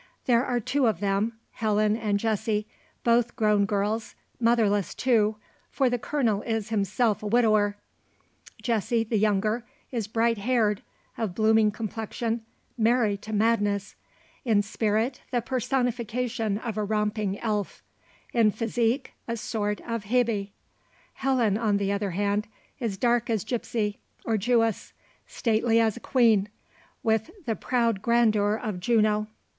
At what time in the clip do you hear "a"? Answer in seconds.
7.21-7.27, 16.79-16.83, 19.27-19.37, 25.95-25.99